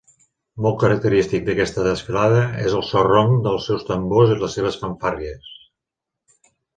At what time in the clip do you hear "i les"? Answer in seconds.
4.37-4.57